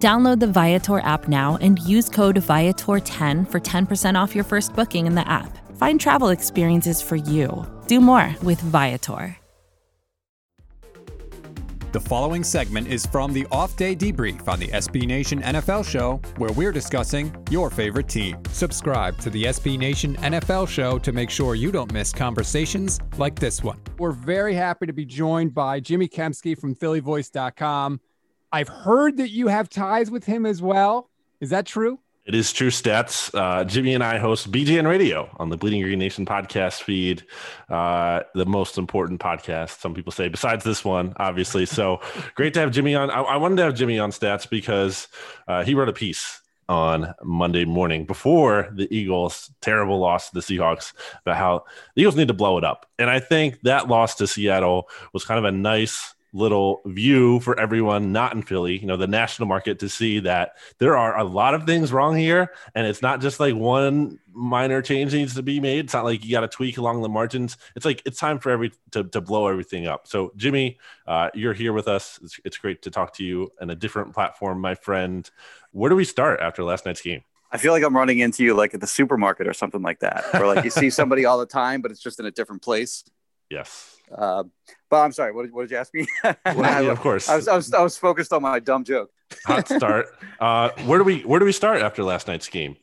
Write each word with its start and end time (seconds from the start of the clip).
Download 0.00 0.40
the 0.40 0.46
Viator 0.46 1.00
app 1.00 1.28
now 1.28 1.58
and 1.60 1.78
use 1.80 2.08
code 2.08 2.36
Viator10 2.36 3.50
for 3.50 3.60
10% 3.60 4.14
off 4.18 4.34
your 4.34 4.44
first 4.44 4.74
booking 4.74 5.06
in 5.06 5.14
the 5.14 5.28
app. 5.28 5.58
Find 5.76 6.00
travel 6.00 6.30
experiences 6.30 7.02
for 7.02 7.16
you. 7.16 7.66
Do 7.86 8.00
more 8.00 8.34
with 8.42 8.58
Viator. 8.62 9.36
The 11.92 12.00
following 12.00 12.44
segment 12.44 12.86
is 12.86 13.04
from 13.04 13.32
the 13.32 13.46
off 13.50 13.76
day 13.76 13.96
debrief 13.96 14.46
on 14.46 14.60
the 14.60 14.68
SB 14.68 15.06
Nation 15.06 15.42
NFL 15.42 15.84
show, 15.84 16.20
where 16.36 16.52
we're 16.52 16.70
discussing 16.70 17.34
your 17.50 17.68
favorite 17.68 18.08
team. 18.08 18.38
Subscribe 18.52 19.18
to 19.18 19.28
the 19.28 19.44
SB 19.44 19.76
Nation 19.76 20.14
NFL 20.18 20.68
show 20.68 20.98
to 21.00 21.12
make 21.12 21.30
sure 21.30 21.56
you 21.56 21.72
don't 21.72 21.92
miss 21.92 22.12
conversations 22.12 23.00
like 23.18 23.34
this 23.34 23.64
one. 23.64 23.80
We're 23.98 24.12
very 24.12 24.54
happy 24.54 24.86
to 24.86 24.92
be 24.92 25.04
joined 25.04 25.52
by 25.52 25.80
Jimmy 25.80 26.08
Kempski 26.08 26.56
from 26.56 26.76
PhillyVoice.com. 26.76 28.00
I've 28.52 28.68
heard 28.68 29.18
that 29.18 29.30
you 29.30 29.48
have 29.48 29.68
ties 29.68 30.10
with 30.10 30.24
him 30.24 30.44
as 30.44 30.60
well. 30.60 31.08
Is 31.40 31.50
that 31.50 31.66
true? 31.66 32.00
It 32.26 32.34
is 32.34 32.52
true 32.52 32.70
stats. 32.70 33.34
Uh, 33.34 33.64
Jimmy 33.64 33.94
and 33.94 34.04
I 34.04 34.18
host 34.18 34.52
BGN 34.52 34.86
Radio 34.86 35.34
on 35.38 35.48
the 35.48 35.56
Bleeding 35.56 35.82
Green 35.82 35.98
Nation 35.98 36.26
podcast 36.26 36.82
feed, 36.82 37.24
uh, 37.68 38.20
the 38.34 38.44
most 38.44 38.76
important 38.76 39.20
podcast, 39.20 39.80
some 39.80 39.94
people 39.94 40.12
say, 40.12 40.28
besides 40.28 40.62
this 40.62 40.84
one, 40.84 41.14
obviously. 41.16 41.64
So 41.64 42.00
great 42.34 42.54
to 42.54 42.60
have 42.60 42.72
Jimmy 42.72 42.94
on. 42.94 43.10
I, 43.10 43.22
I 43.22 43.36
wanted 43.36 43.56
to 43.56 43.62
have 43.62 43.74
Jimmy 43.74 43.98
on 43.98 44.10
stats 44.10 44.48
because 44.48 45.08
uh, 45.48 45.64
he 45.64 45.74
wrote 45.74 45.88
a 45.88 45.92
piece 45.92 46.40
on 46.68 47.14
Monday 47.22 47.64
morning 47.64 48.04
before 48.04 48.70
the 48.72 48.86
Eagles' 48.94 49.50
terrible 49.60 49.98
loss 49.98 50.30
to 50.30 50.34
the 50.34 50.40
Seahawks 50.40 50.92
about 51.22 51.36
how 51.36 51.64
the 51.94 52.02
Eagles 52.02 52.16
need 52.16 52.28
to 52.28 52.34
blow 52.34 52.58
it 52.58 52.64
up. 52.64 52.86
And 52.98 53.10
I 53.10 53.18
think 53.18 53.60
that 53.62 53.88
loss 53.88 54.14
to 54.16 54.26
Seattle 54.26 54.88
was 55.12 55.24
kind 55.24 55.38
of 55.38 55.44
a 55.44 55.50
nice 55.50 56.14
little 56.32 56.80
view 56.86 57.40
for 57.40 57.58
everyone 57.58 58.12
not 58.12 58.34
in 58.34 58.42
Philly, 58.42 58.78
you 58.78 58.86
know, 58.86 58.96
the 58.96 59.06
national 59.06 59.48
market 59.48 59.78
to 59.80 59.88
see 59.88 60.20
that 60.20 60.56
there 60.78 60.96
are 60.96 61.18
a 61.18 61.24
lot 61.24 61.54
of 61.54 61.64
things 61.64 61.92
wrong 61.92 62.16
here. 62.16 62.52
And 62.74 62.86
it's 62.86 63.02
not 63.02 63.20
just 63.20 63.40
like 63.40 63.54
one 63.54 64.18
minor 64.32 64.80
change 64.82 65.12
needs 65.12 65.34
to 65.34 65.42
be 65.42 65.60
made. 65.60 65.86
It's 65.86 65.94
not 65.94 66.04
like 66.04 66.24
you 66.24 66.30
got 66.30 66.40
to 66.40 66.48
tweak 66.48 66.78
along 66.78 67.02
the 67.02 67.08
margins. 67.08 67.56
It's 67.74 67.84
like 67.84 68.02
it's 68.04 68.18
time 68.18 68.38
for 68.38 68.50
every 68.50 68.72
to, 68.92 69.04
to 69.04 69.20
blow 69.20 69.48
everything 69.48 69.86
up. 69.86 70.06
So, 70.06 70.32
Jimmy, 70.36 70.78
uh, 71.06 71.30
you're 71.34 71.54
here 71.54 71.72
with 71.72 71.88
us. 71.88 72.18
It's, 72.22 72.40
it's 72.44 72.58
great 72.58 72.82
to 72.82 72.90
talk 72.90 73.14
to 73.16 73.24
you 73.24 73.50
on 73.60 73.70
a 73.70 73.74
different 73.74 74.14
platform, 74.14 74.60
my 74.60 74.74
friend. 74.74 75.28
Where 75.72 75.88
do 75.88 75.96
we 75.96 76.04
start 76.04 76.40
after 76.40 76.62
last 76.62 76.86
night's 76.86 77.02
game? 77.02 77.22
I 77.52 77.58
feel 77.58 77.72
like 77.72 77.82
I'm 77.82 77.96
running 77.96 78.20
into 78.20 78.44
you 78.44 78.54
like 78.54 78.74
at 78.74 78.80
the 78.80 78.86
supermarket 78.86 79.48
or 79.48 79.52
something 79.52 79.82
like 79.82 80.00
that, 80.00 80.24
where 80.32 80.46
like 80.46 80.64
you 80.64 80.70
see 80.70 80.90
somebody 80.90 81.24
all 81.24 81.38
the 81.38 81.46
time, 81.46 81.82
but 81.82 81.90
it's 81.90 82.00
just 82.00 82.20
in 82.20 82.26
a 82.26 82.30
different 82.30 82.62
place. 82.62 83.04
Yes. 83.50 83.96
Uh, 84.16 84.44
but 84.88 85.04
I'm 85.04 85.12
sorry. 85.12 85.32
What, 85.32 85.50
what 85.50 85.62
did 85.62 85.72
you 85.72 85.76
ask 85.76 85.92
me? 85.92 86.06
well, 86.24 86.36
yeah, 86.84 86.92
of 86.92 87.00
course. 87.00 87.28
I 87.28 87.36
was, 87.36 87.48
I 87.48 87.56
was, 87.56 87.74
I 87.74 87.82
was 87.82 87.96
focused 87.96 88.32
on 88.32 88.42
my 88.42 88.60
dumb 88.60 88.84
joke. 88.84 89.10
Hot 89.46 89.68
start. 89.68 90.06
Uh, 90.40 90.70
where 90.86 90.98
do 90.98 91.04
we 91.04 91.20
where 91.20 91.38
do 91.38 91.44
we 91.44 91.52
start 91.52 91.82
after 91.82 92.02
last 92.02 92.26
night's 92.26 92.48
game? 92.48 92.74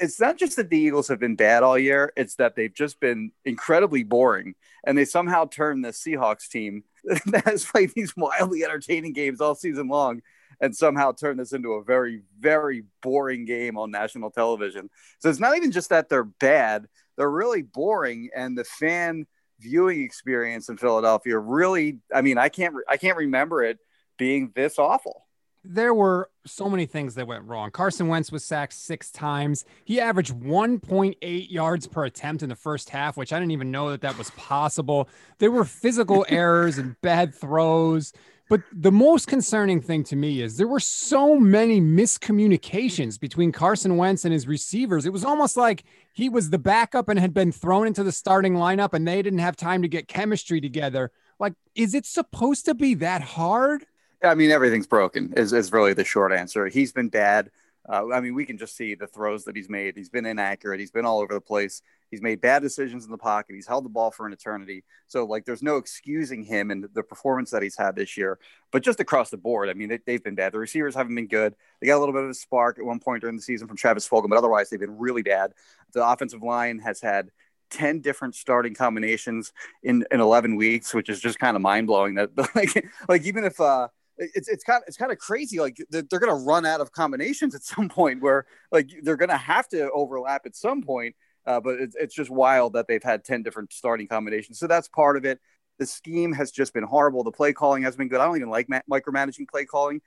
It's 0.00 0.18
not 0.18 0.38
just 0.38 0.56
that 0.56 0.70
the 0.70 0.78
Eagles 0.78 1.06
have 1.08 1.20
been 1.20 1.36
bad 1.36 1.62
all 1.62 1.78
year; 1.78 2.14
it's 2.16 2.36
that 2.36 2.56
they've 2.56 2.72
just 2.72 2.98
been 2.98 3.30
incredibly 3.44 4.04
boring, 4.04 4.54
and 4.86 4.96
they 4.96 5.04
somehow 5.04 5.44
turned 5.44 5.84
the 5.84 5.90
Seahawks 5.90 6.48
team 6.48 6.82
that 7.26 7.44
has 7.44 7.66
played 7.66 7.92
these 7.94 8.16
wildly 8.16 8.64
entertaining 8.64 9.12
games 9.12 9.42
all 9.42 9.54
season 9.54 9.88
long, 9.88 10.22
and 10.62 10.74
somehow 10.74 11.12
turned 11.12 11.38
this 11.38 11.52
into 11.52 11.72
a 11.72 11.84
very, 11.84 12.22
very 12.40 12.84
boring 13.02 13.44
game 13.44 13.76
on 13.76 13.90
national 13.90 14.30
television. 14.30 14.88
So 15.18 15.28
it's 15.28 15.40
not 15.40 15.58
even 15.58 15.72
just 15.72 15.90
that 15.90 16.08
they're 16.08 16.24
bad; 16.24 16.86
they're 17.18 17.30
really 17.30 17.60
boring, 17.60 18.30
and 18.34 18.56
the 18.56 18.64
fan 18.64 19.26
viewing 19.64 20.02
experience 20.02 20.68
in 20.68 20.76
Philadelphia 20.76 21.38
really 21.38 21.98
I 22.14 22.20
mean 22.20 22.38
I 22.38 22.48
can't 22.48 22.74
I 22.88 22.96
can't 22.96 23.16
remember 23.16 23.62
it 23.64 23.78
being 24.18 24.52
this 24.54 24.78
awful. 24.78 25.26
There 25.66 25.94
were 25.94 26.28
so 26.44 26.68
many 26.68 26.84
things 26.84 27.14
that 27.14 27.26
went 27.26 27.44
wrong. 27.44 27.70
Carson 27.70 28.06
Wentz 28.06 28.30
was 28.30 28.44
sacked 28.44 28.74
6 28.74 29.10
times. 29.12 29.64
He 29.86 29.98
averaged 29.98 30.34
1.8 30.34 31.50
yards 31.50 31.86
per 31.86 32.04
attempt 32.04 32.42
in 32.42 32.50
the 32.50 32.54
first 32.54 32.90
half, 32.90 33.16
which 33.16 33.32
I 33.32 33.38
didn't 33.38 33.52
even 33.52 33.70
know 33.70 33.90
that 33.90 34.02
that 34.02 34.18
was 34.18 34.28
possible. 34.32 35.08
There 35.38 35.50
were 35.50 35.64
physical 35.64 36.26
errors 36.28 36.76
and 36.76 37.00
bad 37.00 37.34
throws. 37.34 38.12
But 38.48 38.60
the 38.72 38.92
most 38.92 39.26
concerning 39.26 39.80
thing 39.80 40.04
to 40.04 40.16
me 40.16 40.42
is 40.42 40.56
there 40.56 40.68
were 40.68 40.80
so 40.80 41.38
many 41.38 41.80
miscommunications 41.80 43.18
between 43.18 43.52
Carson 43.52 43.96
Wentz 43.96 44.24
and 44.24 44.34
his 44.34 44.46
receivers. 44.46 45.06
It 45.06 45.12
was 45.12 45.24
almost 45.24 45.56
like 45.56 45.84
he 46.12 46.28
was 46.28 46.50
the 46.50 46.58
backup 46.58 47.08
and 47.08 47.18
had 47.18 47.32
been 47.32 47.52
thrown 47.52 47.86
into 47.86 48.04
the 48.04 48.12
starting 48.12 48.54
lineup 48.54 48.92
and 48.92 49.08
they 49.08 49.22
didn't 49.22 49.38
have 49.38 49.56
time 49.56 49.80
to 49.80 49.88
get 49.88 50.08
chemistry 50.08 50.60
together. 50.60 51.10
Like, 51.38 51.54
is 51.74 51.94
it 51.94 52.04
supposed 52.04 52.66
to 52.66 52.74
be 52.74 52.94
that 52.94 53.22
hard? 53.22 53.86
I 54.22 54.34
mean, 54.34 54.50
everything's 54.50 54.86
broken, 54.86 55.32
is, 55.36 55.52
is 55.52 55.72
really 55.72 55.94
the 55.94 56.04
short 56.04 56.32
answer. 56.32 56.66
He's 56.66 56.92
been 56.92 57.08
bad. 57.08 57.50
Uh, 57.86 58.10
I 58.12 58.20
mean, 58.20 58.34
we 58.34 58.46
can 58.46 58.56
just 58.56 58.76
see 58.76 58.94
the 58.94 59.06
throws 59.06 59.44
that 59.44 59.54
he's 59.54 59.68
made. 59.68 59.96
He's 59.96 60.08
been 60.08 60.24
inaccurate. 60.24 60.80
He's 60.80 60.90
been 60.90 61.04
all 61.04 61.20
over 61.20 61.34
the 61.34 61.40
place. 61.40 61.82
He's 62.10 62.22
made 62.22 62.40
bad 62.40 62.62
decisions 62.62 63.04
in 63.04 63.10
the 63.10 63.18
pocket. 63.18 63.54
He's 63.54 63.66
held 63.66 63.84
the 63.84 63.90
ball 63.90 64.10
for 64.10 64.26
an 64.26 64.32
eternity. 64.32 64.84
So, 65.06 65.24
like, 65.24 65.44
there's 65.44 65.62
no 65.62 65.76
excusing 65.76 66.44
him 66.44 66.70
and 66.70 66.88
the 66.94 67.02
performance 67.02 67.50
that 67.50 67.62
he's 67.62 67.76
had 67.76 67.94
this 67.94 68.16
year. 68.16 68.38
But 68.70 68.82
just 68.82 69.00
across 69.00 69.30
the 69.30 69.36
board, 69.36 69.68
I 69.68 69.74
mean, 69.74 69.98
they, 70.06 70.12
have 70.12 70.24
been 70.24 70.34
bad. 70.34 70.52
The 70.52 70.58
receivers 70.58 70.94
haven't 70.94 71.14
been 71.14 71.26
good. 71.26 71.54
They 71.80 71.88
got 71.88 71.96
a 71.96 72.00
little 72.00 72.14
bit 72.14 72.24
of 72.24 72.30
a 72.30 72.34
spark 72.34 72.78
at 72.78 72.84
one 72.84 73.00
point 73.00 73.20
during 73.20 73.36
the 73.36 73.42
season 73.42 73.68
from 73.68 73.76
Travis 73.76 74.08
Fulgham, 74.08 74.30
but 74.30 74.38
otherwise, 74.38 74.70
they've 74.70 74.80
been 74.80 74.98
really 74.98 75.22
bad. 75.22 75.52
The 75.92 76.06
offensive 76.06 76.42
line 76.42 76.78
has 76.78 77.00
had 77.00 77.30
10 77.70 78.00
different 78.00 78.34
starting 78.34 78.74
combinations 78.74 79.52
in, 79.82 80.06
in 80.10 80.20
11 80.20 80.56
weeks, 80.56 80.94
which 80.94 81.08
is 81.08 81.20
just 81.20 81.38
kind 81.38 81.56
of 81.56 81.62
mind 81.62 81.86
blowing. 81.86 82.14
That, 82.14 82.30
like, 82.54 82.86
like, 83.08 83.24
even 83.24 83.44
if, 83.44 83.60
uh, 83.60 83.88
it's 84.18 84.48
it's 84.48 84.64
kind 84.64 84.78
of 84.78 84.84
it's 84.86 84.96
kind 84.96 85.12
of 85.12 85.18
crazy. 85.18 85.58
Like 85.58 85.76
they're, 85.90 86.02
they're 86.02 86.20
going 86.20 86.36
to 86.36 86.44
run 86.44 86.66
out 86.66 86.80
of 86.80 86.92
combinations 86.92 87.54
at 87.54 87.62
some 87.64 87.88
point, 87.88 88.22
where 88.22 88.46
like 88.72 88.90
they're 89.02 89.16
going 89.16 89.30
to 89.30 89.36
have 89.36 89.68
to 89.68 89.90
overlap 89.90 90.46
at 90.46 90.56
some 90.56 90.82
point. 90.82 91.14
Uh, 91.46 91.60
but 91.60 91.78
it's, 91.78 91.94
it's 91.96 92.14
just 92.14 92.30
wild 92.30 92.72
that 92.72 92.88
they've 92.88 93.02
had 93.02 93.22
10 93.22 93.42
different 93.42 93.70
starting 93.70 94.08
combinations. 94.08 94.58
So 94.58 94.66
that's 94.66 94.88
part 94.88 95.18
of 95.18 95.26
it. 95.26 95.40
The 95.78 95.84
scheme 95.84 96.32
has 96.32 96.50
just 96.50 96.72
been 96.72 96.84
horrible. 96.84 97.22
The 97.22 97.32
play 97.32 97.52
calling 97.52 97.82
has 97.82 97.96
been 97.96 98.08
good. 98.08 98.18
I 98.18 98.24
don't 98.24 98.36
even 98.36 98.48
like 98.48 98.66
ma- 98.68 98.80
micromanaging 98.90 99.48
play 99.50 99.66
calling 99.66 100.00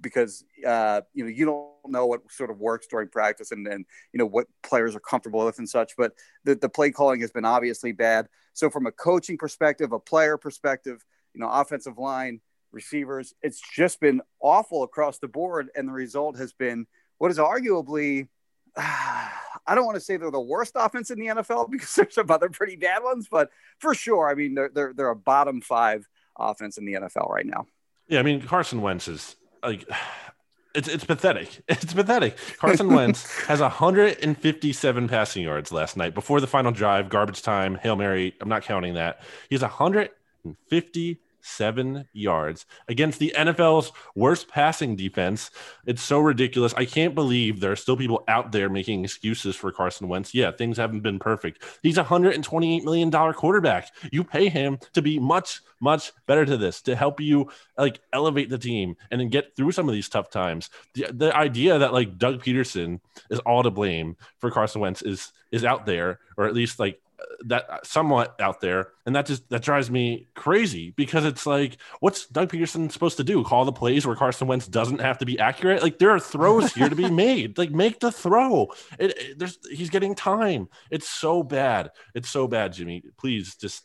because 0.00 0.44
uh, 0.66 1.00
you 1.12 1.24
know 1.24 1.30
you 1.30 1.46
don't 1.46 1.92
know 1.92 2.06
what 2.06 2.20
sort 2.30 2.50
of 2.50 2.58
works 2.58 2.86
during 2.88 3.08
practice 3.08 3.52
and 3.52 3.66
then 3.66 3.84
you 4.12 4.18
know 4.18 4.26
what 4.26 4.46
players 4.62 4.94
are 4.94 5.00
comfortable 5.00 5.44
with 5.44 5.58
and 5.58 5.68
such. 5.68 5.96
But 5.96 6.12
the, 6.44 6.54
the 6.54 6.68
play 6.68 6.90
calling 6.90 7.20
has 7.20 7.30
been 7.30 7.44
obviously 7.44 7.92
bad. 7.92 8.28
So 8.52 8.70
from 8.70 8.86
a 8.86 8.92
coaching 8.92 9.38
perspective, 9.38 9.92
a 9.92 9.98
player 9.98 10.36
perspective, 10.36 11.04
you 11.32 11.40
know, 11.40 11.48
offensive 11.48 11.98
line 11.98 12.40
receivers. 12.74 13.34
It's 13.42 13.60
just 13.60 14.00
been 14.00 14.20
awful 14.40 14.82
across 14.82 15.18
the 15.18 15.28
board, 15.28 15.70
and 15.74 15.88
the 15.88 15.92
result 15.92 16.36
has 16.38 16.52
been 16.52 16.86
what 17.18 17.30
is 17.30 17.38
arguably. 17.38 18.28
Uh, 18.76 19.28
I 19.66 19.74
don't 19.74 19.86
want 19.86 19.96
to 19.96 20.00
say 20.00 20.18
they're 20.18 20.30
the 20.30 20.40
worst 20.40 20.72
offense 20.74 21.10
in 21.10 21.18
the 21.18 21.26
NFL 21.26 21.70
because 21.70 21.94
there's 21.94 22.14
some 22.14 22.30
other 22.30 22.50
pretty 22.50 22.76
bad 22.76 23.02
ones, 23.02 23.28
but 23.30 23.50
for 23.78 23.94
sure, 23.94 24.28
I 24.28 24.34
mean 24.34 24.54
they're 24.54 24.70
they're 24.72 24.92
they're 24.92 25.08
a 25.08 25.16
bottom 25.16 25.60
five 25.60 26.06
offense 26.38 26.76
in 26.76 26.84
the 26.84 26.94
NFL 26.94 27.30
right 27.30 27.46
now. 27.46 27.66
Yeah, 28.08 28.20
I 28.20 28.22
mean 28.22 28.42
Carson 28.42 28.82
Wentz 28.82 29.08
is 29.08 29.36
like 29.62 29.88
it's 30.74 30.88
it's 30.88 31.04
pathetic. 31.04 31.62
It's 31.68 31.94
pathetic. 31.94 32.36
Carson 32.58 32.92
Wentz 32.92 33.24
has 33.46 33.60
157 33.60 35.08
passing 35.08 35.42
yards 35.42 35.72
last 35.72 35.96
night 35.96 36.14
before 36.14 36.40
the 36.40 36.46
final 36.46 36.72
drive, 36.72 37.08
garbage 37.08 37.42
time, 37.42 37.76
hail 37.76 37.96
mary. 37.96 38.34
I'm 38.40 38.48
not 38.48 38.62
counting 38.62 38.94
that. 38.94 39.22
He 39.48 39.54
has 39.54 39.62
150 39.62 41.20
seven 41.44 42.08
yards 42.12 42.66
against 42.88 43.18
the 43.18 43.32
NFL's 43.36 43.92
worst 44.14 44.48
passing 44.48 44.96
defense. 44.96 45.50
It's 45.86 46.02
so 46.02 46.20
ridiculous. 46.20 46.74
I 46.74 46.84
can't 46.86 47.14
believe 47.14 47.60
there 47.60 47.72
are 47.72 47.76
still 47.76 47.96
people 47.96 48.24
out 48.28 48.52
there 48.52 48.68
making 48.68 49.04
excuses 49.04 49.54
for 49.54 49.70
Carson 49.70 50.08
Wentz. 50.08 50.34
Yeah, 50.34 50.50
things 50.50 50.78
haven't 50.78 51.02
been 51.02 51.18
perfect. 51.18 51.62
He's 51.82 51.98
a 51.98 52.04
$128 52.04 52.82
million 52.84 53.10
quarterback. 53.10 53.90
You 54.10 54.24
pay 54.24 54.48
him 54.48 54.78
to 54.94 55.02
be 55.02 55.18
much, 55.18 55.60
much 55.80 56.12
better 56.26 56.46
to 56.46 56.56
this, 56.56 56.80
to 56.82 56.96
help 56.96 57.20
you 57.20 57.50
like 57.76 58.00
elevate 58.12 58.48
the 58.48 58.58
team 58.58 58.96
and 59.10 59.20
then 59.20 59.28
get 59.28 59.54
through 59.56 59.72
some 59.72 59.88
of 59.88 59.94
these 59.94 60.08
tough 60.08 60.30
times. 60.30 60.70
The, 60.94 61.08
the 61.12 61.36
idea 61.36 61.78
that 61.78 61.92
like 61.92 62.18
Doug 62.18 62.42
Pederson 62.42 63.00
is 63.30 63.38
all 63.40 63.62
to 63.62 63.70
blame 63.70 64.16
for 64.38 64.50
Carson 64.50 64.80
Wentz 64.80 65.02
is 65.02 65.32
is 65.52 65.64
out 65.64 65.86
there, 65.86 66.18
or 66.36 66.46
at 66.46 66.54
least 66.54 66.80
like 66.80 67.00
that 67.46 67.86
somewhat 67.86 68.34
out 68.40 68.60
there, 68.60 68.88
and 69.06 69.14
that 69.16 69.26
just 69.26 69.48
that 69.50 69.62
drives 69.62 69.90
me 69.90 70.28
crazy 70.34 70.92
because 70.96 71.24
it's 71.24 71.46
like, 71.46 71.78
what's 72.00 72.26
Doug 72.26 72.50
Pederson 72.50 72.90
supposed 72.90 73.16
to 73.18 73.24
do? 73.24 73.44
Call 73.44 73.64
the 73.64 73.72
plays 73.72 74.06
where 74.06 74.16
Carson 74.16 74.46
Wentz 74.46 74.66
doesn't 74.66 75.00
have 75.00 75.18
to 75.18 75.26
be 75.26 75.38
accurate? 75.38 75.82
Like 75.82 75.98
there 75.98 76.10
are 76.10 76.20
throws 76.20 76.72
here 76.72 76.88
to 76.88 76.96
be 76.96 77.10
made. 77.10 77.58
Like 77.58 77.70
make 77.70 78.00
the 78.00 78.12
throw. 78.12 78.68
It, 78.98 79.18
it, 79.18 79.38
there's 79.38 79.58
he's 79.70 79.90
getting 79.90 80.14
time. 80.14 80.68
It's 80.90 81.08
so 81.08 81.42
bad. 81.42 81.90
It's 82.14 82.28
so 82.28 82.46
bad, 82.48 82.72
Jimmy. 82.72 83.02
Please 83.16 83.56
just 83.56 83.84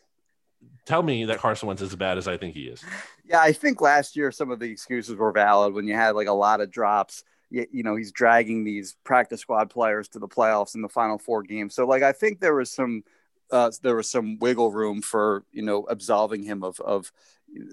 tell 0.86 1.03
me 1.03 1.25
that 1.25 1.38
Carson 1.38 1.68
Wentz 1.68 1.81
is 1.81 1.89
as 1.89 1.95
bad 1.95 2.18
as 2.18 2.27
I 2.27 2.38
think 2.38 2.56
he 2.56 2.63
is. 2.63 2.83
Yeah, 3.25 3.41
I 3.41 3.53
think 3.53 3.80
last 3.80 4.15
year 4.15 4.31
some 4.31 4.51
of 4.51 4.59
the 4.59 4.71
excuses 4.71 5.15
were 5.15 5.31
valid 5.31 5.74
when 5.74 5.88
you 5.88 5.94
had 5.94 6.15
like 6.15 6.27
a 6.27 6.33
lot 6.33 6.62
of 6.62 6.71
drops. 6.71 7.24
You, 7.51 7.65
you 7.71 7.83
know, 7.83 7.95
he's 7.95 8.12
dragging 8.12 8.63
these 8.63 8.95
practice 9.03 9.41
squad 9.41 9.69
players 9.69 10.07
to 10.09 10.19
the 10.19 10.27
playoffs 10.27 10.75
in 10.75 10.81
the 10.81 10.89
final 10.89 11.18
four 11.18 11.44
games. 11.44 11.75
So, 11.75 11.86
like, 11.86 12.03
I 12.03 12.12
think 12.12 12.39
there 12.39 12.56
was 12.56 12.71
some 12.71 13.03
uh, 13.51 13.72
there 13.81 13.96
was 13.96 14.10
some 14.10 14.38
wiggle 14.40 14.72
room 14.72 15.01
for 15.01 15.44
you 15.51 15.62
know 15.62 15.86
absolving 15.90 16.44
him 16.44 16.63
of 16.63 16.80
of 16.81 17.12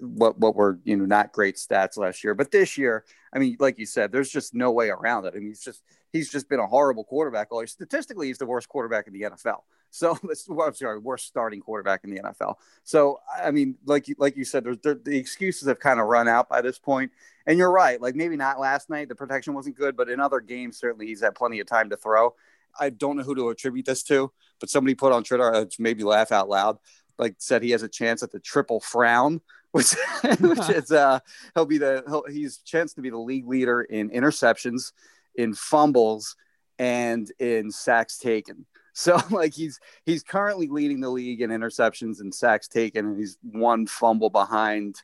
what 0.01 0.37
what 0.39 0.55
were 0.55 0.79
you 0.83 0.95
know 0.95 1.05
not 1.05 1.31
great 1.31 1.55
stats 1.55 1.97
last 1.97 2.23
year. 2.23 2.33
But 2.33 2.51
this 2.51 2.77
year, 2.77 3.05
I 3.33 3.39
mean, 3.39 3.57
like 3.59 3.77
you 3.77 3.85
said, 3.85 4.11
there's 4.11 4.29
just 4.29 4.53
no 4.53 4.71
way 4.71 4.89
around 4.89 5.25
it. 5.25 5.33
I 5.35 5.39
mean, 5.39 5.49
he's 5.49 5.63
just 5.63 5.83
he's 6.11 6.29
just 6.29 6.49
been 6.49 6.59
a 6.59 6.67
horrible 6.67 7.03
quarterback 7.03 7.47
all. 7.51 7.65
Statistically, 7.67 8.27
he's 8.27 8.37
the 8.37 8.45
worst 8.45 8.69
quarterback 8.69 9.07
in 9.07 9.13
the 9.13 9.21
NFL. 9.21 9.61
So 9.89 10.17
I'm 10.21 10.73
sorry, 10.73 10.99
worst 10.99 11.27
starting 11.27 11.61
quarterback 11.61 12.03
in 12.03 12.09
the 12.09 12.19
NFL. 12.19 12.55
So 12.83 13.19
I 13.41 13.51
mean, 13.51 13.77
like 13.85 14.09
you 14.09 14.15
like 14.19 14.35
you 14.35 14.43
said, 14.43 14.65
there, 14.83 14.95
the 14.95 15.17
excuses 15.17 15.69
have 15.69 15.79
kind 15.79 16.01
of 16.01 16.07
run 16.07 16.27
out 16.27 16.49
by 16.49 16.59
this 16.61 16.77
point. 16.77 17.09
And 17.45 17.57
you're 17.57 17.71
right. 17.71 17.99
Like 17.99 18.13
maybe 18.13 18.35
not 18.35 18.59
last 18.59 18.89
night, 18.89 19.07
the 19.07 19.15
protection 19.15 19.53
wasn't 19.53 19.77
good, 19.77 19.95
but 19.95 20.09
in 20.09 20.19
other 20.19 20.41
games, 20.41 20.77
certainly 20.77 21.07
he's 21.07 21.21
had 21.21 21.35
plenty 21.35 21.61
of 21.61 21.67
time 21.67 21.89
to 21.91 21.95
throw. 21.95 22.35
I 22.79 22.89
don't 22.89 23.17
know 23.17 23.23
who 23.23 23.35
to 23.35 23.49
attribute 23.49 23.85
this 23.85 24.03
to, 24.03 24.31
but 24.59 24.69
somebody 24.69 24.95
put 24.95 25.13
on 25.13 25.23
Twitter, 25.23 25.53
uh, 25.53 25.65
maybe 25.79 26.03
laugh 26.03 26.31
out 26.31 26.49
loud, 26.49 26.77
like 27.17 27.35
said 27.39 27.63
he 27.63 27.71
has 27.71 27.83
a 27.83 27.89
chance 27.89 28.23
at 28.23 28.31
the 28.31 28.39
triple 28.39 28.79
frown, 28.79 29.41
which, 29.71 29.93
which 30.39 30.69
is 30.69 30.91
uh, 30.91 31.19
he'll 31.53 31.65
be 31.65 31.77
the 31.77 32.03
he'll, 32.07 32.23
he's 32.29 32.59
chance 32.59 32.93
to 32.93 33.01
be 33.01 33.09
the 33.09 33.17
league 33.17 33.47
leader 33.47 33.81
in 33.81 34.09
interceptions, 34.09 34.91
in 35.35 35.53
fumbles, 35.53 36.35
and 36.79 37.31
in 37.39 37.71
sacks 37.71 38.17
taken. 38.17 38.65
So 38.97 39.21
like 39.29 39.53
he's 39.53 39.79
he's 40.07 40.23
currently 40.23 40.69
leading 40.69 41.01
the 41.01 41.11
league 41.11 41.41
in 41.41 41.51
interceptions 41.51 42.19
and 42.19 42.33
sacks 42.33 42.67
taken, 42.67 43.05
and 43.05 43.15
he's 43.15 43.37
one 43.43 43.85
fumble 43.85 44.31
behind. 44.31 44.95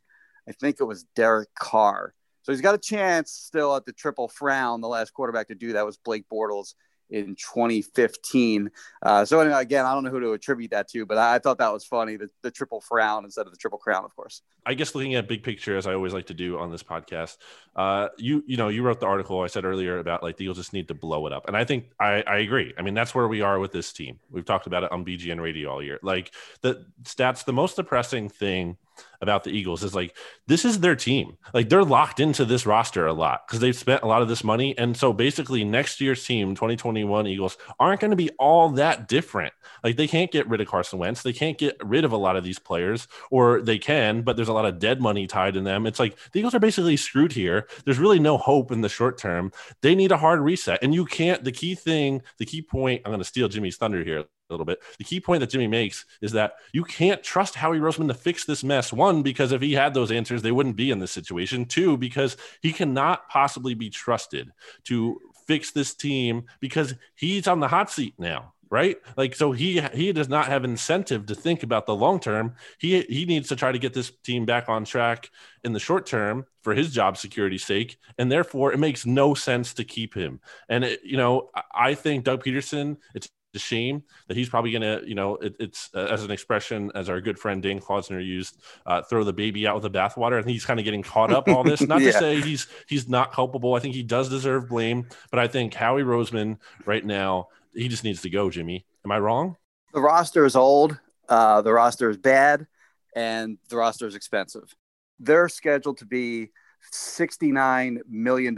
I 0.50 0.52
think 0.52 0.78
it 0.80 0.86
was 0.86 1.06
Derek 1.16 1.54
Carr. 1.54 2.16
So 2.42 2.52
he's 2.52 2.62
got 2.62 2.74
a 2.74 2.80
chance 2.80 3.30
still 3.30 3.76
at 3.76 3.86
the 3.86 3.94
triple 3.94 4.30
frown. 4.30 4.82
The 4.82 4.88
last 4.88 5.14
quarterback 5.14 5.50
to 5.50 5.56
do 5.56 5.74
that 5.74 5.86
was 5.86 5.98
Blake 5.98 6.26
Bortles 6.28 6.74
in 7.14 7.36
2015. 7.36 8.72
Uh, 9.04 9.24
so 9.24 9.40
anyway, 9.40 9.62
again, 9.62 9.86
I 9.86 9.94
don't 9.94 10.04
know 10.04 10.10
who 10.10 10.20
to 10.20 10.34
attribute 10.34 10.72
that 10.72 10.90
to, 10.90 11.06
but 11.06 11.18
I, 11.18 11.38
thought 11.38 11.60
that 11.60 11.72
was 11.72 11.86
funny. 11.86 12.18
The, 12.18 12.30
the, 12.42 12.52
triple 12.52 12.82
frown 12.82 13.24
instead 13.24 13.46
of 13.46 13.52
the 13.52 13.58
triple 13.58 13.78
crown, 13.78 14.04
of 14.04 14.16
course. 14.16 14.42
I 14.66 14.74
guess 14.74 14.96
looking 14.96 15.16
at 15.16 15.28
big 15.28 15.44
picture, 15.44 15.78
as 15.78 15.86
I 15.86 15.94
always 15.94 16.14
like 16.14 16.26
to 16.28 16.34
do 16.34 16.58
on 16.58 16.72
this 16.72 16.82
podcast, 16.82 17.38
uh, 17.76 18.10
you 18.18 18.44
you 18.48 18.58
know 18.58 18.70
you 18.70 18.82
wrote 18.82 19.00
the 19.00 19.06
article 19.06 19.42
I 19.42 19.48
said 19.48 19.66
earlier 19.66 20.00
about 20.00 20.24
like 20.24 20.40
Eagles 20.40 20.58
just 20.58 20.74
need 20.74 20.88
to 20.88 20.94
blow 20.94 21.28
it 21.28 21.34
up, 21.34 21.48
and 21.48 21.58
I 21.58 21.66
think 21.66 21.86
I, 22.00 22.24
I 22.26 22.38
agree. 22.38 22.74
I 22.78 22.82
mean 22.82 22.94
that's 22.94 23.14
where 23.14 23.28
we 23.28 23.42
are 23.42 23.60
with 23.60 23.72
this 23.72 23.92
team. 23.92 24.20
We've 24.30 24.46
talked 24.46 24.68
about 24.68 24.84
it 24.84 24.92
on 24.92 25.04
BGN 25.04 25.42
Radio 25.42 25.70
all 25.70 25.84
year. 25.84 26.00
Like 26.02 26.34
the 26.62 26.86
stats, 27.04 27.44
the 27.44 27.54
most 27.54 27.76
depressing 27.76 28.30
thing 28.30 28.78
about 29.22 29.44
the 29.44 29.52
Eagles 29.52 29.84
is 29.84 29.96
like 29.96 30.16
this 30.48 30.66
is 30.66 30.80
their 30.80 30.96
team. 30.96 31.38
Like 31.54 31.70
they're 31.70 31.84
locked 31.84 32.20
into 32.20 32.46
this 32.46 32.66
roster 32.66 33.08
a 33.08 33.14
lot 33.14 33.48
because 33.48 33.60
they've 33.60 33.76
spent 33.76 34.04
a 34.04 34.08
lot 34.08 34.22
of 34.22 34.28
this 34.28 34.44
money. 34.44 34.78
And 34.78 34.96
so 34.96 35.14
basically 35.14 35.64
next 35.64 36.02
year's 36.02 36.24
team, 36.26 36.56
2021 36.56 37.28
Eagles, 37.28 37.58
aren't 37.80 38.02
going 38.02 38.12
to 38.12 38.18
be 38.18 38.30
all 38.38 38.70
that 38.72 39.08
different. 39.08 39.54
Like 39.84 39.96
they 39.96 40.08
can't 40.08 40.32
get 40.32 40.48
rid 40.48 40.62
of 40.62 40.68
Carson 40.68 41.00
Wentz. 41.00 41.24
They 41.24 41.34
can't 41.34 41.58
get 41.58 41.78
rid 41.84 42.06
of 42.06 42.12
a 42.12 42.18
lot 42.18 42.36
of 42.36 42.44
these 42.44 42.60
players, 42.60 43.08
or 43.32 43.62
they 43.62 43.78
can, 43.78 44.22
but 44.22 44.36
there's 44.36 44.50
a 44.50 44.54
lot 44.54 44.66
of 44.66 44.80
dead 44.80 45.02
money 45.02 45.26
tied 45.26 45.56
in 45.56 45.64
them. 45.64 45.88
It's 45.88 46.00
like 46.00 46.18
the 46.32 46.40
Eagles 46.40 46.54
are 46.54 46.60
basically 46.60 46.98
screwed 46.98 47.32
here. 47.32 47.68
There's 47.86 48.00
really 48.00 48.20
no 48.20 48.38
hope 48.38 48.72
in 48.72 48.82
the 48.82 48.90
short 48.90 49.18
term. 49.18 49.52
They 49.82 49.96
need 49.96 50.12
a 50.12 50.18
hard 50.18 50.42
reset. 50.42 50.84
And 50.84 50.94
you 50.94 51.06
can't, 51.06 51.44
the 51.44 51.52
key 51.52 51.76
thing, 51.76 52.22
the 52.38 52.46
key 52.46 52.62
point, 52.62 53.02
I'm 53.06 53.12
going 53.12 53.20
to 53.20 53.26
steal 53.26 53.48
Jimmy's 53.48 53.78
thunder 53.78 54.04
here 54.04 54.26
a 54.50 54.54
little 54.54 54.66
bit. 54.66 54.80
The 54.98 55.04
key 55.04 55.20
point 55.20 55.40
that 55.42 55.50
Jimmy 55.50 55.68
makes 55.68 56.06
is 56.22 56.32
that 56.34 56.56
you 56.74 56.84
can't 56.84 57.24
trust 57.24 57.56
Howie 57.56 57.80
Roseman 57.80 58.08
to 58.08 58.14
fix 58.14 58.46
this 58.46 58.64
mess. 58.64 58.92
One, 58.92 59.24
because 59.24 59.52
if 59.52 59.62
he 59.62 59.74
had 59.74 59.94
those 59.94 60.12
answers, 60.12 60.42
they 60.42 60.52
wouldn't 60.52 60.76
be 60.76 60.92
in 60.92 61.00
this 61.00 61.12
situation. 61.12 61.66
Two, 61.66 61.98
because 61.98 62.38
he 62.62 62.72
cannot 62.72 63.30
possibly 63.30 63.74
be 63.74 63.90
trusted 63.90 64.52
to 64.86 65.20
fix 65.48 65.72
this 65.72 65.94
team 65.94 66.46
because 66.60 66.94
he's 67.16 67.48
on 67.48 67.60
the 67.60 67.68
hot 67.68 67.92
seat 67.92 68.14
now 68.18 68.54
right? 68.74 68.98
Like 69.16 69.36
so 69.36 69.52
he 69.52 69.82
he 69.94 70.12
does 70.14 70.30
not 70.30 70.48
have 70.48 70.66
incentive 70.66 71.28
to 71.28 71.36
think 71.36 71.62
about 71.62 71.86
the 71.86 71.96
long 71.96 72.20
term. 72.20 72.56
He 72.80 73.02
he 73.02 73.26
needs 73.26 73.48
to 73.50 73.56
try 73.56 73.72
to 73.72 73.78
get 73.78 73.94
this 73.94 74.12
team 74.24 74.48
back 74.48 74.68
on 74.68 74.84
track 74.84 75.30
in 75.64 75.74
the 75.74 75.80
short 75.80 76.08
term 76.08 76.46
for 76.64 76.74
his 76.74 76.92
job 76.92 77.18
security's 77.18 77.64
sake, 77.64 78.00
and 78.18 78.32
therefore 78.32 78.74
it 78.74 78.80
makes 78.80 79.06
no 79.06 79.36
sense 79.36 79.76
to 79.76 79.84
keep 79.84 80.16
him. 80.16 80.40
And 80.70 80.84
it, 80.84 81.02
you 81.04 81.18
know, 81.18 81.52
I 81.72 81.94
think 81.94 82.24
Doug 82.24 82.44
Pederson, 82.44 82.98
it's 83.14 83.30
shame 83.60 84.04
that 84.28 84.38
he's 84.38 84.50
probably 84.50 84.72
going 84.72 84.82
to, 84.82 85.08
you 85.08 85.16
know, 85.16 85.36
it, 85.38 85.56
it's 85.60 85.90
uh, 85.94 86.08
as 86.10 86.24
an 86.24 86.32
expression, 86.32 86.92
as 86.96 87.10
our 87.10 87.22
good 87.22 87.38
friend 87.38 87.62
Dan 87.62 87.80
Klausner 87.80 88.20
used, 88.20 88.62
uh, 88.86 89.02
throw 89.04 89.24
the 89.24 89.34
baby 89.34 89.68
out 89.68 89.76
with 89.76 89.84
the 89.84 89.98
bathwater. 89.98 90.40
I 90.40 90.42
think 90.42 90.54
he's 90.54 90.66
kind 90.66 90.80
of 90.80 90.84
getting 90.84 91.04
caught 91.04 91.32
up 91.32 91.48
all 91.48 91.64
this. 91.64 91.82
Not 91.88 92.02
yeah. 92.02 92.12
to 92.12 92.18
say 92.18 92.42
he's 92.42 92.68
he's 92.88 93.08
not 93.08 93.32
culpable. 93.32 93.76
I 93.76 93.80
think 93.80 93.96
he 93.96 94.04
does 94.04 94.30
deserve 94.30 94.70
blame, 94.70 95.08
but 95.32 95.40
I 95.40 95.48
think 95.48 95.74
Howie 95.74 96.04
Roseman 96.04 96.58
right 96.86 97.06
now 97.06 97.48
he 97.74 97.88
just 97.88 98.04
needs 98.04 98.22
to 98.22 98.30
go. 98.30 98.50
Jimmy, 98.50 98.86
am 99.06 99.12
I 99.12 99.20
wrong? 99.20 99.58
The 99.94 100.02
roster 100.02 100.46
is 100.46 100.56
old. 100.56 101.00
Uh, 101.30 101.62
the 101.62 101.74
roster 101.74 102.10
is 102.10 102.18
bad, 102.18 102.68
and 103.16 103.58
the 103.70 103.78
roster 103.78 104.08
is 104.08 104.16
expensive. 104.16 104.76
They're 105.20 105.50
scheduled 105.50 105.98
to 106.00 106.06
be 106.06 106.52
$69 106.92 108.00
million 108.10 108.58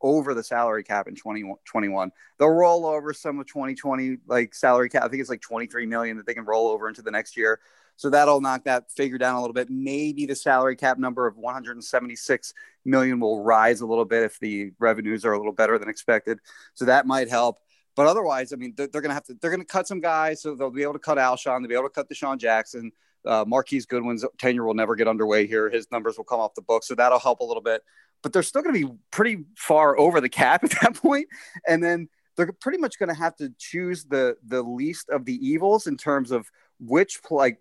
over 0.00 0.34
the 0.34 0.42
salary 0.42 0.82
cap 0.82 1.08
in 1.08 1.14
2021. 1.14 2.10
They'll 2.38 2.48
roll 2.48 2.86
over 2.86 3.12
some 3.12 3.38
of 3.38 3.46
2020 3.46 4.18
like 4.26 4.54
salary 4.54 4.88
cap. 4.88 5.04
I 5.04 5.08
think 5.08 5.20
it's 5.20 5.30
like 5.30 5.40
23 5.40 5.86
million 5.86 6.16
that 6.16 6.26
they 6.26 6.34
can 6.34 6.44
roll 6.44 6.68
over 6.68 6.88
into 6.88 7.02
the 7.02 7.10
next 7.10 7.36
year. 7.36 7.60
So 7.96 8.08
that'll 8.08 8.40
knock 8.40 8.64
that 8.64 8.90
figure 8.90 9.18
down 9.18 9.36
a 9.36 9.40
little 9.40 9.52
bit. 9.52 9.68
Maybe 9.68 10.24
the 10.24 10.34
salary 10.34 10.74
cap 10.74 10.98
number 10.98 11.26
of 11.26 11.36
176 11.36 12.54
million 12.86 13.20
will 13.20 13.42
rise 13.42 13.82
a 13.82 13.86
little 13.86 14.06
bit 14.06 14.22
if 14.22 14.40
the 14.40 14.72
revenues 14.78 15.24
are 15.26 15.32
a 15.32 15.36
little 15.36 15.52
better 15.52 15.78
than 15.78 15.90
expected. 15.90 16.38
So 16.72 16.86
that 16.86 17.06
might 17.06 17.28
help. 17.28 17.58
But 17.96 18.06
otherwise, 18.06 18.54
I 18.54 18.56
mean, 18.56 18.72
they're, 18.74 18.86
they're 18.86 19.02
going 19.02 19.10
to 19.10 19.14
have 19.14 19.24
to, 19.24 19.34
they're 19.34 19.50
going 19.50 19.60
to 19.60 19.66
cut 19.66 19.86
some 19.86 20.00
guys. 20.00 20.40
So 20.40 20.54
they'll 20.54 20.70
be 20.70 20.82
able 20.82 20.94
to 20.94 20.98
cut 20.98 21.18
Alshon. 21.18 21.60
They'll 21.60 21.68
be 21.68 21.74
able 21.74 21.90
to 21.90 21.90
cut 21.90 22.08
DeSean 22.08 22.38
Jackson. 22.38 22.90
Uh, 23.26 23.44
Marquise 23.46 23.86
Goodwin's 23.86 24.24
tenure 24.38 24.64
will 24.64 24.74
never 24.74 24.96
get 24.96 25.08
underway 25.08 25.46
here. 25.46 25.68
His 25.70 25.90
numbers 25.90 26.16
will 26.16 26.24
come 26.24 26.40
off 26.40 26.54
the 26.54 26.62
book. 26.62 26.84
So 26.84 26.94
that'll 26.94 27.18
help 27.18 27.40
a 27.40 27.44
little 27.44 27.62
bit. 27.62 27.82
But 28.22 28.32
they're 28.32 28.42
still 28.42 28.62
going 28.62 28.74
to 28.74 28.86
be 28.88 28.94
pretty 29.10 29.44
far 29.56 29.98
over 29.98 30.20
the 30.20 30.28
cap 30.28 30.64
at 30.64 30.70
that 30.82 30.94
point. 30.94 31.28
And 31.66 31.82
then 31.82 32.08
they're 32.36 32.52
pretty 32.52 32.78
much 32.78 32.98
going 32.98 33.08
to 33.08 33.14
have 33.14 33.36
to 33.36 33.52
choose 33.58 34.04
the 34.04 34.36
the 34.46 34.62
least 34.62 35.10
of 35.10 35.24
the 35.24 35.34
evils 35.46 35.86
in 35.86 35.96
terms 35.96 36.30
of 36.30 36.50
which 36.78 37.20
like 37.30 37.58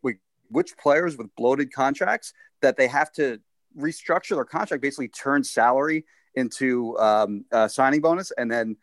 which 0.50 0.78
players 0.78 1.18
with 1.18 1.34
bloated 1.36 1.74
contracts 1.74 2.34
that 2.62 2.78
they 2.78 2.88
have 2.88 3.12
to 3.14 3.40
restructure 3.78 4.36
their 4.36 4.46
contract, 4.46 4.82
basically 4.82 5.08
turn 5.08 5.44
salary 5.44 6.06
into 6.36 6.98
um, 6.98 7.46
a 7.52 7.70
signing 7.70 8.02
bonus, 8.02 8.32
and 8.32 8.52
then 8.52 8.78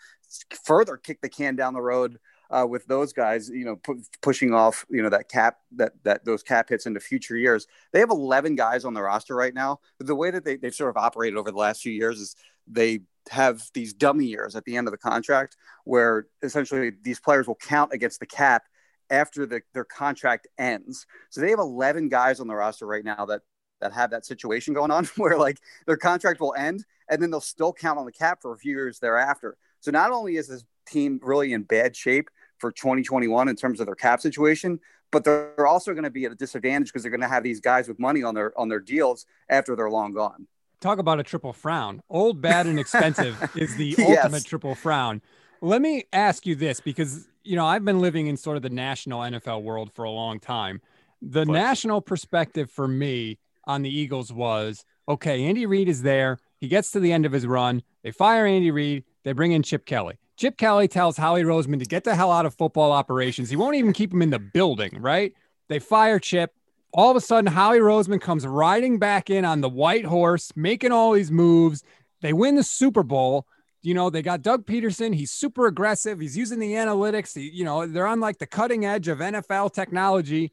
further 0.64 0.96
kick 0.96 1.20
the 1.20 1.28
can 1.28 1.56
down 1.56 1.74
the 1.74 1.80
road 1.80 2.18
uh, 2.50 2.66
with 2.68 2.86
those 2.86 3.12
guys, 3.12 3.48
you 3.48 3.64
know, 3.64 3.76
pu- 3.76 4.02
pushing 4.22 4.54
off, 4.54 4.84
you 4.88 5.02
know, 5.02 5.10
that 5.10 5.28
cap 5.28 5.58
that 5.72 5.92
that 6.04 6.24
those 6.24 6.42
cap 6.42 6.68
hits 6.68 6.86
into 6.86 7.00
future 7.00 7.36
years. 7.36 7.66
They 7.92 8.00
have 8.00 8.10
11 8.10 8.54
guys 8.54 8.84
on 8.84 8.94
the 8.94 9.02
roster 9.02 9.34
right 9.34 9.54
now. 9.54 9.80
The 9.98 10.14
way 10.14 10.30
that 10.30 10.44
they, 10.44 10.56
they've 10.56 10.74
sort 10.74 10.90
of 10.90 10.96
operated 10.96 11.38
over 11.38 11.50
the 11.50 11.58
last 11.58 11.82
few 11.82 11.92
years 11.92 12.20
is 12.20 12.36
they 12.66 13.00
have 13.30 13.62
these 13.74 13.92
dummy 13.92 14.26
years 14.26 14.54
at 14.54 14.64
the 14.64 14.76
end 14.76 14.86
of 14.86 14.92
the 14.92 14.98
contract 14.98 15.56
where 15.84 16.26
essentially 16.42 16.92
these 17.02 17.18
players 17.18 17.46
will 17.46 17.56
count 17.56 17.92
against 17.92 18.20
the 18.20 18.26
cap 18.26 18.64
after 19.10 19.46
the, 19.46 19.62
their 19.72 19.84
contract 19.84 20.46
ends. 20.58 21.06
So 21.30 21.40
they 21.40 21.50
have 21.50 21.58
11 21.58 22.08
guys 22.08 22.40
on 22.40 22.46
the 22.46 22.54
roster 22.54 22.86
right 22.86 23.04
now 23.04 23.26
that 23.26 23.42
that 23.80 23.92
have 23.92 24.10
that 24.10 24.24
situation 24.24 24.72
going 24.72 24.90
on 24.90 25.04
where 25.16 25.36
like 25.36 25.60
their 25.86 25.98
contract 25.98 26.40
will 26.40 26.54
end 26.56 26.84
and 27.10 27.22
then 27.22 27.30
they'll 27.30 27.40
still 27.40 27.72
count 27.72 27.98
on 27.98 28.06
the 28.06 28.12
cap 28.12 28.40
for 28.40 28.52
a 28.52 28.56
few 28.56 28.74
years 28.74 28.98
thereafter. 28.98 29.56
So 29.80 29.90
not 29.90 30.12
only 30.12 30.36
is 30.36 30.48
this 30.48 30.64
team 30.86 31.20
really 31.22 31.52
in 31.52 31.62
bad 31.62 31.94
shape 31.94 32.30
for 32.58 32.72
2021 32.72 33.48
in 33.48 33.56
terms 33.56 33.80
of 33.80 33.86
their 33.86 33.94
cap 33.94 34.20
situation, 34.20 34.80
but 35.12 35.24
they're 35.24 35.66
also 35.66 35.92
going 35.92 36.04
to 36.04 36.10
be 36.10 36.24
at 36.24 36.32
a 36.32 36.34
disadvantage 36.34 36.88
because 36.88 37.02
they're 37.02 37.10
going 37.10 37.20
to 37.20 37.28
have 37.28 37.42
these 37.42 37.60
guys 37.60 37.88
with 37.88 37.98
money 37.98 38.22
on 38.22 38.34
their 38.34 38.58
on 38.58 38.68
their 38.68 38.80
deals 38.80 39.26
after 39.48 39.76
they're 39.76 39.90
long 39.90 40.12
gone. 40.12 40.46
Talk 40.80 40.98
about 40.98 41.18
a 41.18 41.22
triple 41.22 41.52
frown. 41.52 42.02
Old, 42.10 42.40
bad, 42.40 42.66
and 42.66 42.78
expensive 42.78 43.50
is 43.56 43.76
the 43.76 43.94
yes. 43.98 44.24
ultimate 44.24 44.44
triple 44.44 44.74
frown. 44.74 45.22
Let 45.62 45.80
me 45.80 46.04
ask 46.12 46.46
you 46.46 46.54
this 46.54 46.80
because 46.80 47.28
you 47.44 47.56
know 47.56 47.66
I've 47.66 47.84
been 47.84 48.00
living 48.00 48.26
in 48.26 48.36
sort 48.36 48.56
of 48.56 48.62
the 48.62 48.70
national 48.70 49.20
NFL 49.20 49.62
world 49.62 49.90
for 49.94 50.04
a 50.04 50.10
long 50.10 50.38
time. 50.40 50.80
The 51.22 51.46
national 51.46 52.02
perspective 52.02 52.70
for 52.70 52.86
me 52.86 53.38
on 53.64 53.82
the 53.82 53.90
Eagles 53.90 54.32
was 54.32 54.84
okay. 55.08 55.44
Andy 55.44 55.66
Reid 55.66 55.88
is 55.88 56.02
there. 56.02 56.38
He 56.58 56.68
gets 56.68 56.90
to 56.92 57.00
the 57.00 57.12
end 57.12 57.26
of 57.26 57.32
his 57.32 57.46
run. 57.46 57.82
They 58.02 58.10
fire 58.10 58.46
Andy 58.46 58.70
Reid. 58.70 59.04
They 59.24 59.32
bring 59.32 59.52
in 59.52 59.62
Chip 59.62 59.86
Kelly. 59.86 60.18
Chip 60.36 60.56
Kelly 60.56 60.88
tells 60.88 61.16
Howie 61.16 61.42
Roseman 61.42 61.78
to 61.78 61.86
get 61.86 62.04
the 62.04 62.14
hell 62.14 62.30
out 62.30 62.46
of 62.46 62.54
football 62.54 62.92
operations. 62.92 63.48
He 63.48 63.56
won't 63.56 63.76
even 63.76 63.92
keep 63.92 64.12
him 64.12 64.22
in 64.22 64.30
the 64.30 64.38
building, 64.38 65.00
right? 65.00 65.32
They 65.68 65.78
fire 65.78 66.18
Chip. 66.18 66.52
All 66.92 67.10
of 67.10 67.16
a 67.16 67.20
sudden, 67.20 67.50
Howie 67.50 67.78
Roseman 67.78 68.20
comes 68.20 68.46
riding 68.46 68.98
back 68.98 69.30
in 69.30 69.44
on 69.44 69.60
the 69.60 69.68
white 69.68 70.04
horse, 70.04 70.52
making 70.54 70.92
all 70.92 71.12
these 71.12 71.30
moves. 71.30 71.82
They 72.20 72.32
win 72.32 72.54
the 72.54 72.62
Super 72.62 73.02
Bowl. 73.02 73.46
You 73.82 73.94
know, 73.94 74.10
they 74.10 74.22
got 74.22 74.42
Doug 74.42 74.66
Pederson. 74.66 75.14
He's 75.14 75.30
super 75.30 75.66
aggressive. 75.66 76.20
He's 76.20 76.36
using 76.36 76.58
the 76.58 76.72
analytics. 76.72 77.34
He, 77.34 77.50
you 77.50 77.64
know, 77.64 77.86
they're 77.86 78.06
on 78.06 78.20
like 78.20 78.38
the 78.38 78.46
cutting 78.46 78.84
edge 78.84 79.08
of 79.08 79.18
NFL 79.18 79.72
technology 79.72 80.52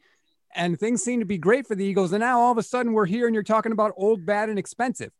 and 0.55 0.79
things 0.79 1.03
seem 1.03 1.19
to 1.19 1.25
be 1.25 1.37
great 1.37 1.67
for 1.67 1.75
the 1.75 1.85
Eagles. 1.85 2.13
And 2.13 2.21
now 2.21 2.39
all 2.39 2.51
of 2.51 2.57
a 2.57 2.63
sudden 2.63 2.93
we're 2.93 3.05
here 3.05 3.27
and 3.27 3.33
you're 3.33 3.43
talking 3.43 3.71
about 3.71 3.93
old, 3.97 4.25
bad, 4.25 4.49
and 4.49 4.59
expensive. 4.59 5.11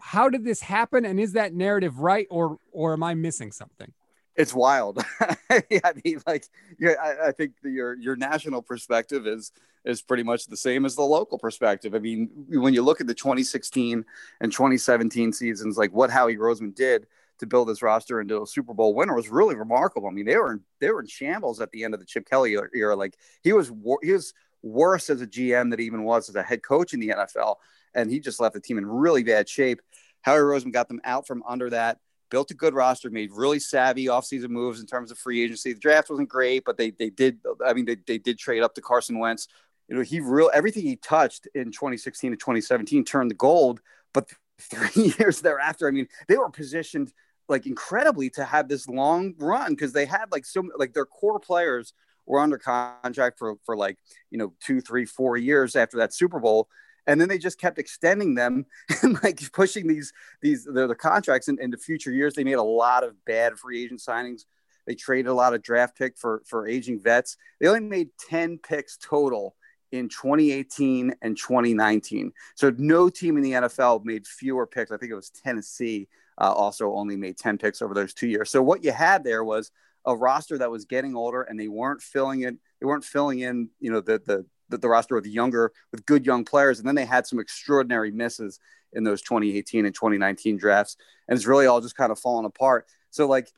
How 0.00 0.28
did 0.28 0.44
this 0.44 0.60
happen? 0.60 1.04
And 1.04 1.18
is 1.18 1.32
that 1.32 1.54
narrative 1.54 1.98
right, 1.98 2.26
or 2.30 2.58
or 2.72 2.92
am 2.92 3.02
I 3.02 3.14
missing 3.14 3.50
something? 3.52 3.92
It's 4.38 4.54
wild. 4.54 5.04
I 5.50 5.92
mean, 6.04 6.22
like, 6.26 6.46
I, 6.80 7.14
I 7.26 7.32
think 7.32 7.54
the, 7.60 7.70
your 7.70 7.94
your 7.94 8.14
national 8.14 8.62
perspective 8.62 9.26
is 9.26 9.52
is 9.84 10.00
pretty 10.00 10.22
much 10.22 10.46
the 10.46 10.56
same 10.56 10.84
as 10.84 10.94
the 10.94 11.02
local 11.02 11.38
perspective. 11.38 11.94
I 11.94 11.98
mean, 11.98 12.30
when 12.48 12.72
you 12.72 12.82
look 12.82 13.00
at 13.00 13.08
the 13.08 13.14
2016 13.14 14.04
and 14.40 14.52
2017 14.52 15.32
seasons, 15.32 15.76
like 15.76 15.92
what 15.92 16.10
Howie 16.10 16.36
Roseman 16.36 16.74
did 16.74 17.08
to 17.40 17.46
build 17.46 17.68
this 17.68 17.82
roster 17.82 18.20
into 18.20 18.42
a 18.42 18.46
Super 18.46 18.74
Bowl 18.74 18.94
winner 18.94 19.14
was 19.14 19.28
really 19.28 19.56
remarkable. 19.56 20.08
I 20.08 20.12
mean, 20.12 20.26
they 20.26 20.36
were 20.36 20.52
in, 20.52 20.60
they 20.80 20.90
were 20.90 21.00
in 21.00 21.06
shambles 21.06 21.60
at 21.60 21.70
the 21.72 21.82
end 21.82 21.94
of 21.94 22.00
the 22.00 22.06
Chip 22.06 22.28
Kelly 22.28 22.56
er, 22.56 22.70
era. 22.72 22.94
Like 22.94 23.16
he 23.42 23.52
was 23.52 23.72
he 24.02 24.12
was 24.12 24.34
worse 24.62 25.10
as 25.10 25.20
a 25.20 25.26
GM 25.26 25.70
than 25.70 25.80
he 25.80 25.86
even 25.86 26.04
was 26.04 26.28
as 26.28 26.36
a 26.36 26.42
head 26.44 26.62
coach 26.62 26.94
in 26.94 27.00
the 27.00 27.08
NFL. 27.08 27.56
And 27.94 28.08
he 28.08 28.20
just 28.20 28.38
left 28.38 28.54
the 28.54 28.60
team 28.60 28.78
in 28.78 28.86
really 28.86 29.24
bad 29.24 29.48
shape. 29.48 29.80
Howie 30.22 30.38
Roseman 30.38 30.72
got 30.72 30.88
them 30.88 31.00
out 31.04 31.26
from 31.26 31.42
under 31.48 31.70
that, 31.70 31.98
built 32.30 32.50
a 32.50 32.54
good 32.54 32.74
roster, 32.74 33.10
made 33.10 33.32
really 33.32 33.58
savvy 33.58 34.06
offseason 34.06 34.50
moves 34.50 34.80
in 34.80 34.86
terms 34.86 35.10
of 35.10 35.18
free 35.18 35.42
agency. 35.42 35.72
The 35.72 35.80
draft 35.80 36.10
wasn't 36.10 36.28
great, 36.28 36.64
but 36.64 36.76
they 36.76 36.90
they 36.90 37.10
did 37.10 37.38
I 37.64 37.72
mean 37.72 37.84
they, 37.84 37.96
they 38.06 38.18
did 38.18 38.38
trade 38.38 38.62
up 38.62 38.74
to 38.74 38.80
Carson 38.80 39.18
Wentz. 39.18 39.48
You 39.88 39.96
know, 39.96 40.02
he 40.02 40.20
real 40.20 40.50
everything 40.52 40.84
he 40.84 40.96
touched 40.96 41.48
in 41.54 41.72
2016 41.72 42.32
to 42.32 42.36
2017 42.36 43.04
turned 43.04 43.30
to 43.30 43.36
gold, 43.36 43.80
but 44.12 44.28
three 44.60 45.14
years 45.18 45.40
thereafter, 45.40 45.88
I 45.88 45.92
mean, 45.92 46.08
they 46.26 46.36
were 46.36 46.50
positioned 46.50 47.12
like 47.48 47.66
incredibly 47.66 48.28
to 48.30 48.44
have 48.44 48.68
this 48.68 48.88
long 48.88 49.34
run 49.38 49.70
because 49.72 49.92
they 49.92 50.04
had 50.04 50.26
like 50.30 50.44
so 50.44 50.62
like 50.76 50.92
their 50.92 51.06
core 51.06 51.40
players 51.40 51.94
were 52.26 52.40
under 52.40 52.58
contract 52.58 53.38
for 53.38 53.56
for 53.64 53.76
like 53.76 53.98
you 54.30 54.38
know 54.38 54.52
two, 54.60 54.80
three, 54.80 55.04
four 55.04 55.36
years 55.36 55.74
after 55.74 55.98
that 55.98 56.12
Super 56.12 56.38
Bowl, 56.38 56.68
and 57.08 57.20
then 57.20 57.28
they 57.28 57.38
just 57.38 57.58
kept 57.58 57.78
extending 57.78 58.34
them 58.34 58.66
and 59.02 59.20
like 59.24 59.40
pushing 59.52 59.88
these 59.88 60.12
these 60.40 60.64
the, 60.64 60.86
the 60.86 60.94
contracts 60.94 61.48
in, 61.48 61.60
into 61.60 61.76
future 61.76 62.12
years. 62.12 62.34
They 62.34 62.44
made 62.44 62.52
a 62.52 62.62
lot 62.62 63.02
of 63.02 63.24
bad 63.24 63.58
free 63.58 63.82
agent 63.82 64.00
signings. 64.00 64.44
They 64.86 64.94
traded 64.94 65.26
a 65.26 65.34
lot 65.34 65.54
of 65.54 65.62
draft 65.62 65.98
pick 65.98 66.16
for 66.16 66.42
for 66.46 66.68
aging 66.68 67.00
vets. 67.00 67.36
They 67.58 67.66
only 67.66 67.80
made 67.80 68.10
ten 68.28 68.58
picks 68.58 68.96
total 68.96 69.56
in 69.90 70.10
2018 70.10 71.14
and 71.22 71.36
2019. 71.36 72.32
So 72.54 72.72
no 72.76 73.08
team 73.08 73.38
in 73.38 73.42
the 73.42 73.52
NFL 73.52 74.04
made 74.04 74.26
fewer 74.26 74.66
picks. 74.66 74.92
I 74.92 74.98
think 74.98 75.10
it 75.10 75.16
was 75.16 75.30
Tennessee 75.30 76.08
uh, 76.38 76.52
also 76.52 76.92
only 76.92 77.16
made 77.16 77.38
10 77.38 77.56
picks 77.56 77.80
over 77.80 77.94
those 77.94 78.12
two 78.12 78.28
years. 78.28 78.50
So 78.50 78.62
what 78.62 78.84
you 78.84 78.92
had 78.92 79.24
there 79.24 79.42
was 79.44 79.70
a 80.04 80.14
roster 80.14 80.58
that 80.58 80.70
was 80.70 80.84
getting 80.84 81.16
older 81.16 81.40
and 81.40 81.58
they 81.58 81.68
weren't 81.68 82.02
filling 82.02 82.42
it. 82.42 82.54
They 82.80 82.86
weren't 82.86 83.04
filling 83.04 83.38
in, 83.40 83.70
you 83.80 83.90
know, 83.90 84.02
the, 84.02 84.20
the, 84.24 84.44
the, 84.68 84.78
the 84.78 84.88
roster 84.88 85.14
with 85.14 85.26
younger, 85.26 85.72
with 85.92 86.04
good 86.06 86.26
young 86.26 86.44
players. 86.44 86.78
And 86.78 86.86
then 86.86 86.94
they 86.94 87.04
had 87.04 87.26
some 87.26 87.38
extraordinary 87.38 88.10
misses 88.10 88.58
in 88.92 89.04
those 89.04 89.22
2018 89.22 89.86
and 89.86 89.94
2019 89.94 90.56
drafts. 90.56 90.96
And 91.28 91.36
it's 91.36 91.46
really 91.46 91.66
all 91.66 91.80
just 91.80 91.96
kind 91.96 92.12
of 92.12 92.18
fallen 92.18 92.44
apart. 92.44 92.86
So 93.10 93.26
like 93.26 93.48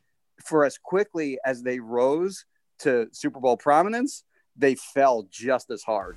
for 0.45 0.65
as 0.65 0.79
quickly 0.79 1.39
as 1.45 1.63
they 1.63 1.79
rose 1.81 2.45
to 2.81 3.09
Super 3.13 3.41
Bowl 3.41 3.57
prominence, 3.57 4.25
they 4.57 4.75
fell 4.75 5.27
just 5.31 5.71
as 5.71 5.83
hard. 5.83 6.17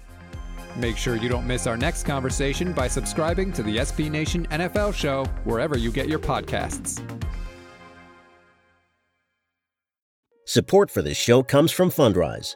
Make 0.76 0.98
sure 0.98 1.16
you 1.16 1.30
don't 1.30 1.46
miss 1.46 1.68
our 1.68 1.78
next 1.78 2.04
conversation 2.04 2.74
by 2.74 2.88
subscribing 2.88 3.52
to 3.54 3.64
the 3.64 3.78
SB 3.78 4.10
Nation 4.10 4.48
NFL 4.48 4.94
show 4.94 5.26
wherever 5.44 5.78
you 5.78 5.92
get 5.92 6.08
your 6.08 6.20
podcasts. 6.20 7.02
Support 10.46 10.92
for 10.92 11.02
this 11.02 11.18
show 11.18 11.42
comes 11.42 11.72
from 11.72 11.90
Fundrise. 11.90 12.56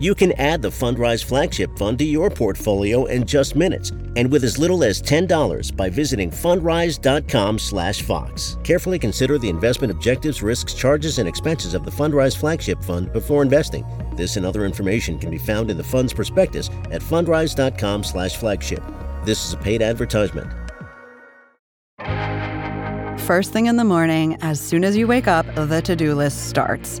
You 0.00 0.14
can 0.14 0.30
add 0.32 0.60
the 0.62 0.68
Fundrise 0.68 1.24
Flagship 1.24 1.76
Fund 1.76 1.98
to 1.98 2.04
your 2.04 2.30
portfolio 2.30 3.06
in 3.06 3.26
just 3.26 3.56
minutes 3.56 3.90
and 4.14 4.30
with 4.30 4.44
as 4.44 4.56
little 4.56 4.84
as 4.84 5.02
$10 5.02 5.76
by 5.76 5.90
visiting 5.90 6.30
fundrise.com/fox. 6.30 8.58
Carefully 8.62 8.98
consider 8.98 9.38
the 9.38 9.48
investment 9.48 9.90
objectives, 9.90 10.40
risks, 10.40 10.72
charges 10.72 11.18
and 11.18 11.28
expenses 11.28 11.74
of 11.74 11.84
the 11.84 11.90
Fundrise 11.90 12.36
Flagship 12.36 12.80
Fund 12.84 13.12
before 13.12 13.42
investing. 13.42 13.84
This 14.14 14.36
and 14.36 14.46
other 14.46 14.64
information 14.64 15.18
can 15.18 15.30
be 15.30 15.38
found 15.38 15.68
in 15.68 15.76
the 15.76 15.82
fund's 15.82 16.12
prospectus 16.12 16.70
at 16.92 17.02
fundrise.com/flagship. 17.02 18.82
This 19.24 19.46
is 19.46 19.52
a 19.52 19.56
paid 19.56 19.82
advertisement. 19.82 20.46
First 23.20 23.52
thing 23.52 23.66
in 23.66 23.76
the 23.76 23.84
morning, 23.84 24.36
as 24.42 24.60
soon 24.60 24.84
as 24.84 24.96
you 24.96 25.08
wake 25.08 25.26
up, 25.26 25.44
the 25.54 25.82
to-do 25.82 26.14
list 26.14 26.48
starts. 26.48 27.00